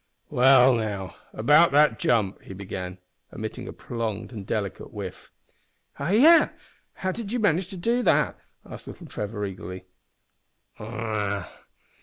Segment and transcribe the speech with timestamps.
[0.31, 2.97] "Well now, about that jump," he began,
[3.31, 5.29] emitting a prolonged and delicate whiff.
[5.99, 6.51] "Ah, yes!
[6.93, 8.07] How did you manage to do it?"
[8.65, 9.85] asked little Trevor, eagerly.